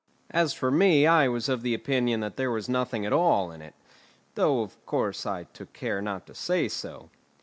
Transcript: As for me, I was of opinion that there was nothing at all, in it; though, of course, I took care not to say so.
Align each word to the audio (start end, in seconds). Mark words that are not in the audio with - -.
As 0.31 0.51
for 0.55 0.71
me, 0.71 1.05
I 1.05 1.27
was 1.27 1.47
of 1.47 1.63
opinion 1.63 2.21
that 2.21 2.35
there 2.35 2.49
was 2.49 2.67
nothing 2.67 3.05
at 3.05 3.13
all, 3.13 3.51
in 3.51 3.61
it; 3.61 3.75
though, 4.33 4.61
of 4.63 4.83
course, 4.87 5.27
I 5.27 5.43
took 5.43 5.73
care 5.73 6.01
not 6.01 6.25
to 6.25 6.33
say 6.33 6.67
so. 6.69 7.11